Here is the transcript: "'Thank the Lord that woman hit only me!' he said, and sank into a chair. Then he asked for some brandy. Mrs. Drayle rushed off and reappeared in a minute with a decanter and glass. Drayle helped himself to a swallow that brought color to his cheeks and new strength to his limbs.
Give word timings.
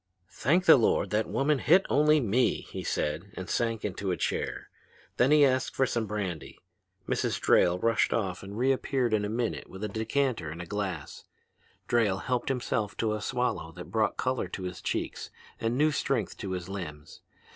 "'Thank 0.31 0.65
the 0.65 0.77
Lord 0.77 1.11
that 1.11 1.29
woman 1.29 1.59
hit 1.59 1.85
only 1.87 2.19
me!' 2.19 2.61
he 2.71 2.83
said, 2.83 3.31
and 3.37 3.47
sank 3.47 3.85
into 3.85 4.09
a 4.09 4.17
chair. 4.17 4.71
Then 5.17 5.29
he 5.29 5.45
asked 5.45 5.75
for 5.75 5.85
some 5.85 6.07
brandy. 6.07 6.57
Mrs. 7.07 7.39
Drayle 7.39 7.77
rushed 7.77 8.11
off 8.11 8.41
and 8.41 8.57
reappeared 8.57 9.13
in 9.13 9.23
a 9.25 9.29
minute 9.29 9.69
with 9.69 9.83
a 9.83 9.87
decanter 9.87 10.49
and 10.49 10.67
glass. 10.67 11.25
Drayle 11.87 12.17
helped 12.23 12.49
himself 12.49 12.97
to 12.97 13.13
a 13.13 13.21
swallow 13.21 13.71
that 13.73 13.91
brought 13.91 14.17
color 14.17 14.47
to 14.47 14.63
his 14.63 14.81
cheeks 14.81 15.29
and 15.59 15.77
new 15.77 15.91
strength 15.91 16.35
to 16.37 16.53
his 16.53 16.67
limbs. 16.67 17.21